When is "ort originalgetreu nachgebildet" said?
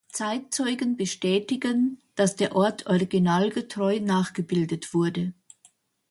2.55-4.95